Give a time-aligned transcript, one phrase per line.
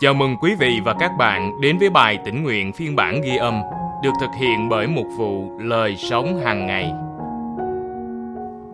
[0.00, 3.36] Chào mừng quý vị và các bạn đến với bài tỉnh nguyện phiên bản ghi
[3.36, 3.60] âm
[4.02, 6.92] được thực hiện bởi một vụ lời sống hàng ngày.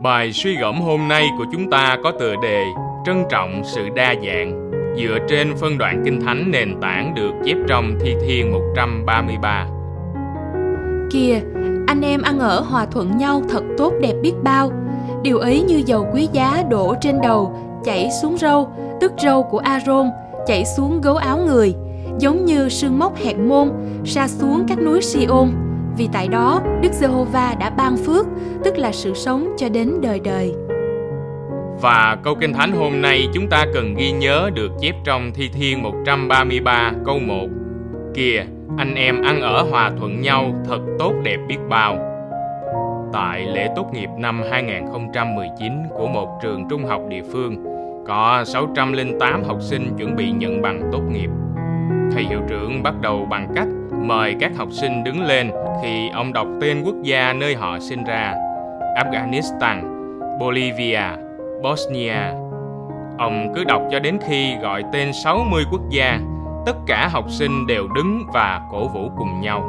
[0.02, 2.64] Bài suy gẫm hôm nay của chúng ta có tựa đề
[3.06, 7.56] Trân trọng sự đa dạng dựa trên phân đoạn kinh thánh nền tảng được chép
[7.68, 9.66] trong Thi Thiên 133.
[11.10, 11.40] Kìa,
[11.86, 14.72] anh em ăn ở hòa thuận nhau thật tốt đẹp biết bao.
[15.22, 18.68] Điều ấy như dầu quý giá đổ trên đầu, chảy xuống râu,
[19.00, 20.10] tức râu của Aaron,
[20.46, 21.74] chảy xuống gấu áo người,
[22.18, 23.70] giống như sương mốc hẹn môn,
[24.04, 25.50] sa xuống các núi Siôn.
[25.96, 28.26] Vì tại đó, Đức Giê-hô-va đã ban phước,
[28.64, 30.54] tức là sự sống cho đến đời đời.
[31.80, 35.48] Và câu kinh thánh hôm nay chúng ta cần ghi nhớ được chép trong Thi
[35.48, 37.46] Thiên 133 câu 1.
[38.14, 38.44] Kìa,
[38.76, 41.96] anh em ăn ở hòa thuận nhau thật tốt đẹp biết bao.
[43.12, 47.56] Tại lễ tốt nghiệp năm 2019 của một trường trung học địa phương,
[48.06, 51.30] có 608 học sinh chuẩn bị nhận bằng tốt nghiệp.
[52.12, 53.68] Thầy hiệu trưởng bắt đầu bằng cách
[54.02, 55.50] mời các học sinh đứng lên
[55.82, 58.34] khi ông đọc tên quốc gia nơi họ sinh ra:
[58.96, 59.82] Afghanistan,
[60.38, 61.02] Bolivia,
[61.62, 62.20] Bosnia.
[63.18, 66.20] Ông cứ đọc cho đến khi gọi tên 60 quốc gia,
[66.66, 69.64] tất cả học sinh đều đứng và cổ vũ cùng nhau.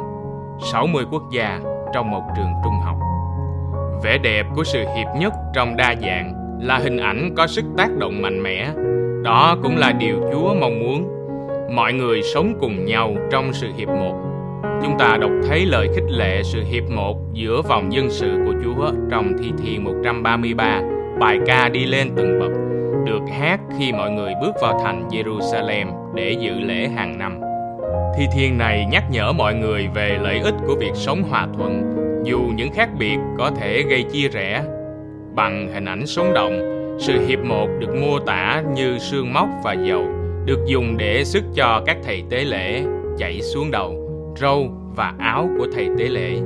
[0.72, 1.60] 60 quốc gia
[1.94, 2.96] trong một trường trung học.
[4.02, 7.96] Vẻ đẹp của sự hiệp nhất trong đa dạng là hình ảnh có sức tác
[7.98, 8.68] động mạnh mẽ.
[9.24, 11.08] Đó cũng là điều Chúa mong muốn.
[11.74, 14.14] Mọi người sống cùng nhau trong sự hiệp một.
[14.82, 18.52] Chúng ta đọc thấy lời khích lệ sự hiệp một giữa vòng dân sự của
[18.64, 20.80] Chúa trong Thi Thiên 133
[21.20, 22.50] bài ca đi lên từng bậc
[23.06, 27.40] được hát khi mọi người bước vào thành Jerusalem để dự lễ hàng năm.
[28.16, 31.94] Thi thiên này nhắc nhở mọi người về lợi ích của việc sống hòa thuận,
[32.24, 34.62] dù những khác biệt có thể gây chia rẽ.
[35.36, 36.60] Bằng hình ảnh sống động,
[36.98, 40.04] sự hiệp một được mô tả như sương móc và dầu,
[40.44, 42.84] được dùng để sức cho các thầy tế lễ
[43.18, 43.94] chảy xuống đầu,
[44.36, 46.38] râu và áo của thầy tế lễ.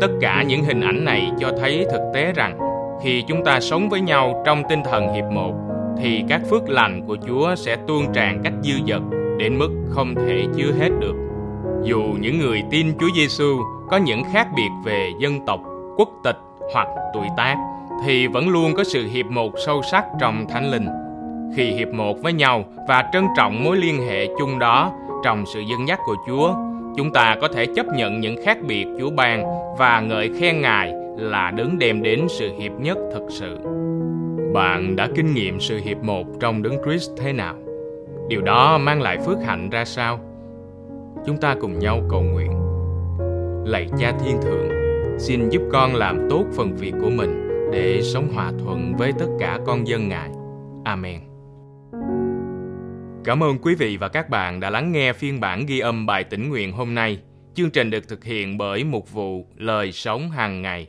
[0.00, 2.58] Tất cả những hình ảnh này cho thấy thực tế rằng
[3.02, 5.54] khi chúng ta sống với nhau trong tinh thần hiệp một
[5.98, 9.02] thì các phước lành của Chúa sẽ tuôn tràn cách dư dật
[9.38, 11.14] đến mức không thể chứa hết được.
[11.84, 13.58] Dù những người tin Chúa Giêsu
[13.90, 15.60] có những khác biệt về dân tộc,
[15.96, 16.36] quốc tịch
[16.74, 17.56] hoặc tuổi tác
[18.04, 20.86] thì vẫn luôn có sự hiệp một sâu sắc trong Thánh Linh.
[21.56, 24.92] Khi hiệp một với nhau và trân trọng mối liên hệ chung đó
[25.24, 26.54] trong sự dân dắt của Chúa,
[26.96, 29.44] chúng ta có thể chấp nhận những khác biệt Chúa ban
[29.78, 33.58] và ngợi khen Ngài là đấng đem đến sự hiệp nhất thực sự.
[34.54, 37.54] Bạn đã kinh nghiệm sự hiệp một trong đấng Christ thế nào?
[38.28, 40.20] Điều đó mang lại phước hạnh ra sao?
[41.26, 42.52] Chúng ta cùng nhau cầu nguyện.
[43.64, 44.68] Lạy Cha Thiên Thượng,
[45.18, 49.26] xin giúp con làm tốt phần việc của mình để sống hòa thuận với tất
[49.40, 50.30] cả con dân Ngài.
[50.84, 51.20] Amen.
[53.24, 56.24] Cảm ơn quý vị và các bạn đã lắng nghe phiên bản ghi âm bài
[56.24, 57.18] tĩnh nguyện hôm nay.
[57.54, 60.88] Chương trình được thực hiện bởi mục vụ lời sống hàng ngày.